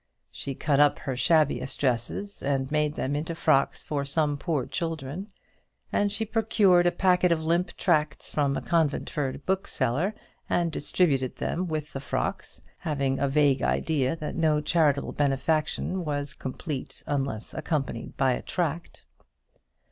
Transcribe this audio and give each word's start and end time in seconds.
She 0.31 0.55
cut 0.55 0.79
up 0.79 0.97
her 0.97 1.15
shabbiest 1.15 1.79
dresses 1.79 2.41
and 2.41 2.71
made 2.71 2.95
them 2.95 3.15
into 3.15 3.35
frocks 3.35 3.83
for 3.83 4.03
some 4.03 4.35
poor 4.35 4.65
children, 4.65 5.27
and 5.93 6.11
she 6.11 6.25
procured 6.25 6.87
a 6.87 6.91
packet 6.91 7.31
of 7.31 7.43
limp 7.43 7.77
tracts 7.77 8.27
from 8.27 8.57
a 8.57 8.61
Conventford 8.63 9.45
bookseller, 9.45 10.15
and 10.49 10.71
distributed 10.71 11.35
them 11.35 11.67
with 11.67 11.93
the 11.93 11.99
frocks; 11.99 12.63
having 12.79 13.19
a 13.19 13.27
vague 13.27 13.61
idea 13.61 14.15
that 14.15 14.33
no 14.33 14.59
charitable 14.59 15.11
benefaction 15.11 16.03
was 16.03 16.33
complete 16.33 17.03
unless 17.05 17.53
accompanied 17.53 18.17
by 18.17 18.31
a 18.31 18.41
tract. 18.41 19.05